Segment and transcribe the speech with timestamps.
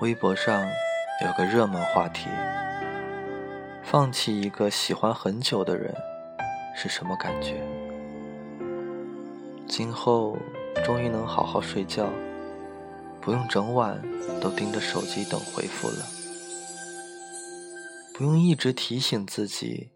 [0.00, 0.64] 微博上
[1.24, 2.28] 有个热门话题：
[3.82, 5.92] 放弃一个喜欢很久的人
[6.72, 7.60] 是什么感觉？
[9.66, 10.38] 今后
[10.84, 12.08] 终于能好好睡觉，
[13.20, 14.00] 不用整晚
[14.40, 16.06] 都盯着手机等回复了，
[18.14, 19.90] 不用一直提醒自己，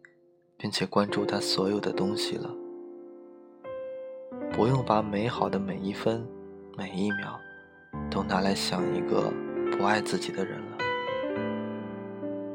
[0.57, 2.51] 并且关注他所有的东西了，
[4.53, 6.27] 不用把美好的每一分
[6.77, 7.39] 每一秒
[8.11, 9.33] 都拿来想一个。
[9.77, 10.79] 不爱自己的人了，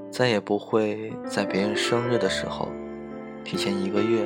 [0.09, 2.69] 再也不会在别人生日的时候，
[3.43, 4.25] 提前一个月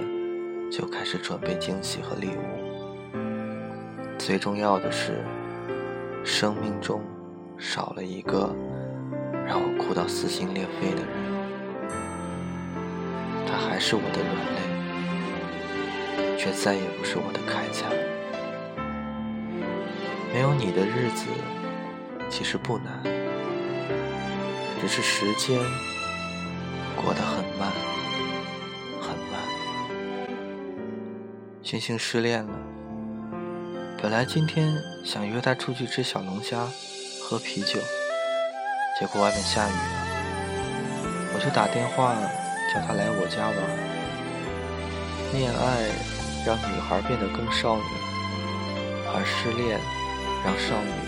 [0.69, 2.41] 就开始准备惊喜和礼物。
[4.19, 5.23] 最重要的是，
[6.23, 7.01] 生命中
[7.57, 8.53] 少了一个
[9.47, 11.07] 让我哭到撕心裂肺的人。
[13.47, 14.31] 他还是我的软
[16.27, 17.87] 肋，却再也不是我的铠甲。
[20.31, 21.25] 没有你的日子。
[22.31, 23.03] 其实不难，
[24.79, 25.59] 只是时间
[26.95, 27.69] 过得很慢，
[29.01, 29.39] 很慢。
[31.61, 32.57] 星星失恋了，
[34.01, 34.73] 本来今天
[35.03, 36.65] 想约他出去吃小龙虾、
[37.21, 37.79] 喝啤酒，
[38.97, 42.15] 结果外面下雨了，我就打电话
[42.73, 43.57] 叫他来我家玩。
[45.33, 45.91] 恋爱
[46.45, 47.83] 让女孩变得更少女，
[49.13, 49.79] 而失恋
[50.45, 51.00] 让少女。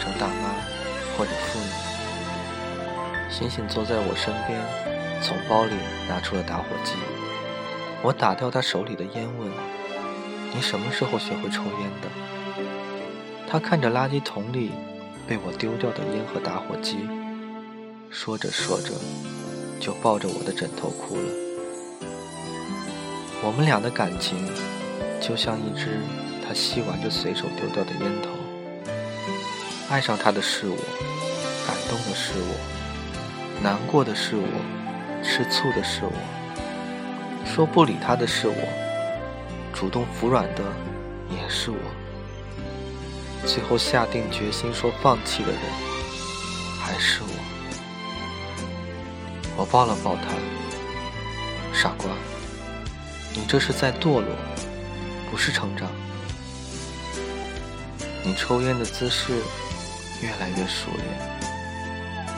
[0.00, 0.54] 成大妈
[1.16, 4.58] 或者妇女，星星坐在我身边，
[5.20, 5.74] 从包里
[6.08, 6.94] 拿出了打火机。
[8.02, 9.48] 我打掉他手里的烟，问
[10.54, 12.08] ：“你什么时候学会抽烟的？”
[13.46, 14.70] 他看着垃圾桶里
[15.28, 17.06] 被我丢掉的烟和打火机，
[18.08, 18.94] 说着说着，
[19.78, 21.22] 就抱着我的枕头哭了。
[23.42, 24.48] 我们俩的感情，
[25.20, 26.00] 就像一支
[26.46, 28.29] 他吸完就随手丢掉的烟头。
[29.90, 30.76] 爱上他的是我，
[31.66, 32.54] 感动的是我，
[33.60, 34.46] 难过的是我，
[35.20, 36.12] 吃醋的是我，
[37.44, 38.54] 说不理他的是我，
[39.74, 40.62] 主动服软的
[41.28, 41.78] 也是我，
[43.44, 45.60] 最后下定决心说放弃的人
[46.80, 47.28] 还是我。
[49.56, 50.22] 我抱了抱他，
[51.76, 52.08] 傻瓜，
[53.34, 54.36] 你这是在堕落，
[55.32, 55.90] 不是成长。
[58.22, 59.32] 你抽烟的姿势。
[60.22, 61.08] 越来越熟练，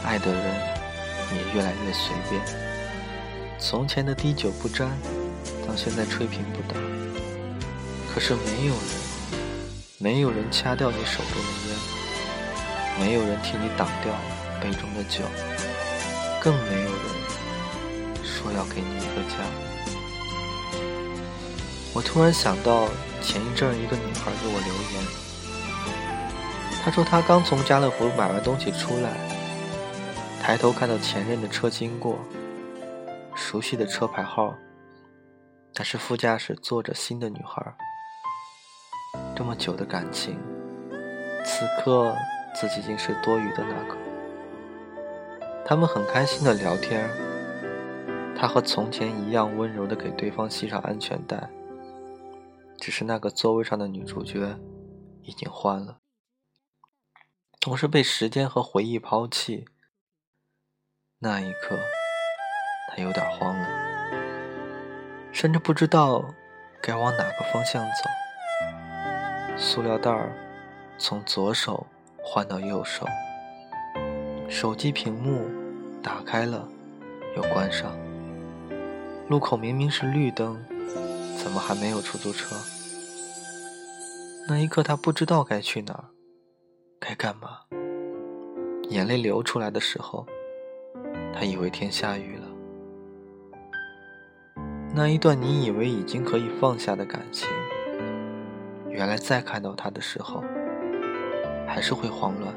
[0.04, 0.44] 爱的人
[1.34, 2.40] 也越来越随便。
[3.58, 4.88] 从前的滴酒不沾，
[5.66, 6.78] 到现在吹瓶不倒。
[8.14, 8.84] 可是没有人，
[9.98, 11.76] 没有人掐掉你手中的烟，
[13.00, 14.14] 没有人替你挡掉
[14.60, 15.24] 杯中的酒，
[16.40, 16.94] 更没有人
[18.22, 19.36] 说要给你一个家。
[21.94, 22.88] 我突然想到
[23.22, 25.31] 前一阵一个女孩给我留言。
[26.84, 29.12] 他说他刚从家乐福买完东西出来，
[30.42, 32.18] 抬头看到前任的车经过，
[33.36, 34.52] 熟悉的车牌号，
[35.72, 37.62] 但是副驾驶坐着新的女孩。
[39.36, 40.36] 这么久的感情，
[41.44, 42.12] 此刻
[42.52, 43.96] 自己竟是多余的那个。
[45.64, 47.08] 他们很开心的聊天，
[48.36, 51.48] 他和从前一样温柔的给对方系上安全带，
[52.76, 54.58] 只是那个座位上的女主角
[55.22, 56.01] 已经换了。
[57.62, 59.66] 总是被时间和回忆抛弃，
[61.20, 61.78] 那一刻，
[62.88, 63.68] 他有点慌了，
[65.32, 66.24] 甚至不知道
[66.82, 68.10] 该往哪个方向走。
[69.56, 70.32] 塑料袋儿
[70.98, 71.86] 从左手
[72.20, 73.06] 换到右手，
[74.48, 75.48] 手机屏幕
[76.02, 76.68] 打开了
[77.36, 77.96] 又关上，
[79.28, 80.60] 路口明明是绿灯，
[81.40, 82.56] 怎么还没有出租车？
[84.48, 86.06] 那一刻，他不知道该去哪儿。
[87.04, 87.58] 该干嘛？
[88.90, 90.24] 眼泪流出来的时候，
[91.34, 92.46] 他以为天下雨了。
[94.94, 97.48] 那一段你以为已经可以放下的感情，
[98.88, 100.44] 原来再看到他的时候，
[101.66, 102.54] 还是会慌乱。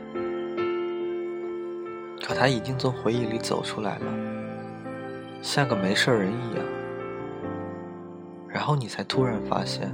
[2.23, 4.05] 可他已经从回忆里走出来了，
[5.41, 6.63] 像个没事人一样。
[8.47, 9.91] 然后你才突然发现，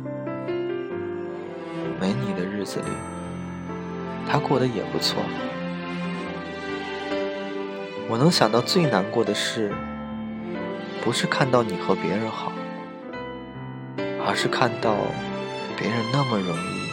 [2.01, 3.20] 没你的日子里。
[4.29, 5.23] 他过得也不错。
[8.09, 9.73] 我能想到最难过的事，
[11.01, 12.51] 不是看到你和别人好，
[14.25, 14.95] 而是看到
[15.77, 16.89] 别人那么容易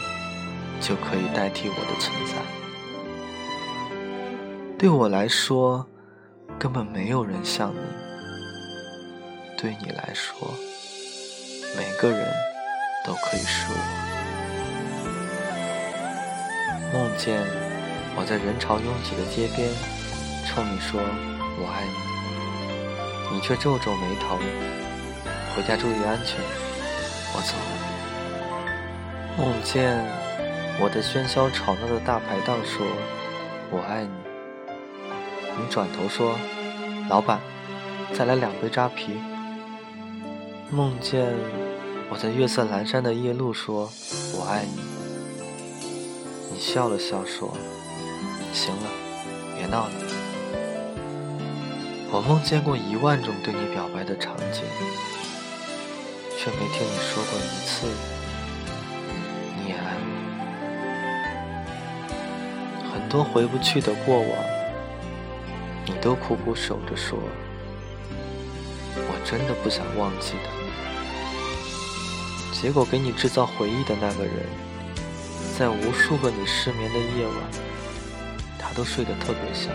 [0.79, 2.35] 就可以代替我的存在。
[4.77, 5.85] 对我来说，
[6.57, 7.79] 根本没有人像你；
[9.57, 10.53] 对你来说，
[11.77, 12.25] 每个人
[13.05, 14.18] 都可以是我。
[17.19, 17.43] 见
[18.15, 19.69] 我在人潮拥挤的街边，
[20.47, 20.99] 冲你说
[21.59, 24.39] 我爱你，你却皱皱眉头。
[25.53, 26.39] 回家注意安全，
[27.35, 27.71] 我走了。
[29.37, 30.01] 梦见
[30.81, 32.87] 我在喧嚣吵闹的大排档说
[33.69, 34.11] 我爱你，
[35.57, 36.35] 你转头说
[37.09, 37.39] 老板，
[38.13, 39.17] 再来两杯扎啤。
[40.71, 41.27] 梦见
[42.09, 43.91] 我在月色阑珊的夜路说
[44.37, 44.88] 我爱你，你
[46.59, 47.55] 笑了笑说。
[48.51, 48.89] 行了，
[49.55, 49.91] 别闹了。
[52.11, 54.63] 我梦见过一万种对你表白的场景，
[56.37, 57.87] 却没听你说过一次
[59.55, 60.07] 你也爱我。
[62.91, 64.27] 很多回不去的过往，
[65.85, 67.19] 你都苦苦守着说，
[68.95, 70.49] 我真的不想忘记的。
[72.51, 74.47] 结果给你制造回忆的那个人，
[75.59, 77.35] 在无数个你失眠的夜晚。
[78.57, 79.69] 他都睡得特别香。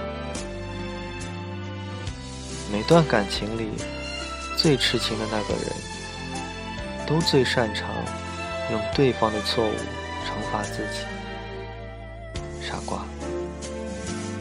[2.72, 3.68] 每段感情里，
[4.56, 7.90] 最痴情的那个人，都最擅长
[8.72, 9.72] 用对方的错误
[10.24, 11.00] 惩罚自己。
[12.66, 13.04] 傻瓜，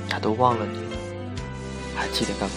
[0.10, 0.98] 他都忘了你了，
[1.94, 2.56] 还记得干嘛？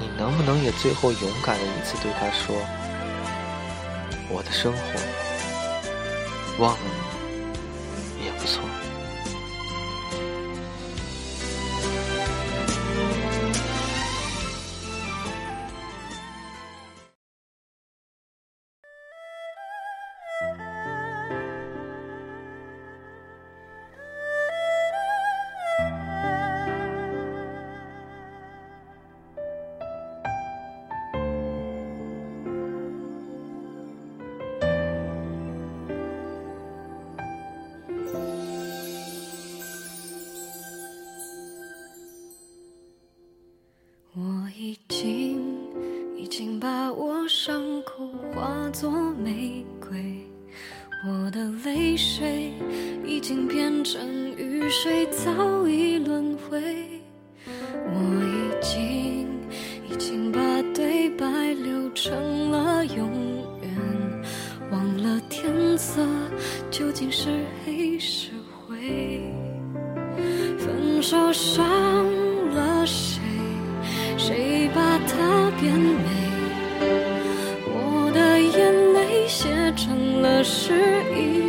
[0.00, 2.56] 你能不能也最后勇敢的一次对他说
[4.28, 4.80] ：“我的生活，
[6.58, 6.78] 忘了
[8.18, 8.62] 你也不错。”
[47.28, 50.24] 伤口化作玫瑰，
[51.08, 52.52] 我的泪水
[53.04, 56.62] 已经变成雨水，早已轮回。
[57.88, 59.26] 我已经
[59.90, 60.38] 已经把
[60.72, 63.10] 对白留成了永
[63.60, 64.22] 远，
[64.70, 66.06] 忘了天色
[66.70, 68.30] 究竟是黑是
[68.68, 69.20] 灰。
[70.58, 71.64] 分手伤
[72.54, 73.20] 了谁？
[74.16, 76.15] 谁把它变美？
[80.46, 81.45] 是一。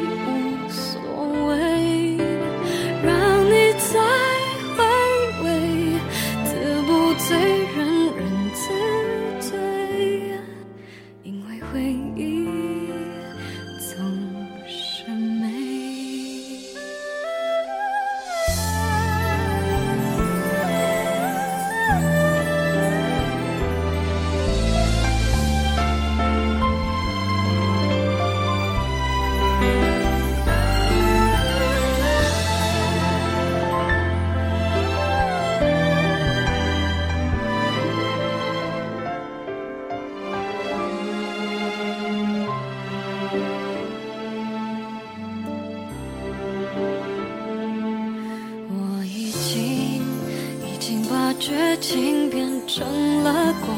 [51.40, 53.76] 绝情变成了恭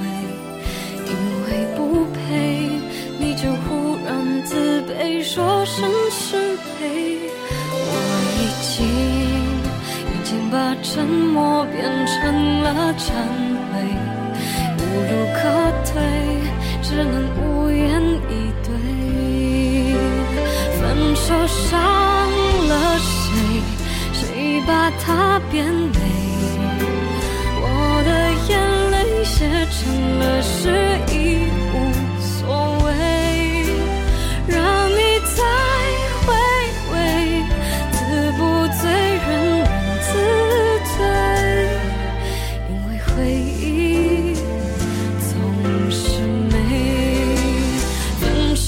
[0.00, 0.02] 维，
[1.06, 1.12] 因
[1.44, 2.70] 为不配，
[3.18, 7.18] 你就忽然自卑，说声是非。
[7.84, 7.90] 我
[8.38, 8.72] 已经
[10.08, 13.12] 已经把沉默变成了忏
[13.68, 13.72] 悔，
[14.78, 15.40] 无路可
[15.92, 15.92] 退，
[16.82, 17.80] 只能无言
[18.30, 18.32] 以
[18.64, 18.68] 对。
[20.80, 20.80] 分
[21.14, 21.70] 手伤
[22.68, 23.30] 了谁？
[24.12, 26.01] 谁把它变得？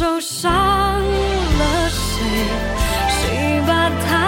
[0.04, 2.20] 受伤了谁？
[3.08, 4.23] 谁把他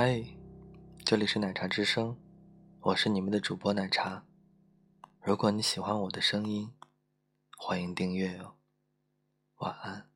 [0.00, 0.22] 嗨，
[1.04, 2.16] 这里是奶茶之声，
[2.82, 4.24] 我是你们的主播奶茶。
[5.20, 6.72] 如果你喜欢我的声音，
[7.56, 8.54] 欢迎订阅哦。
[9.56, 10.07] 晚安。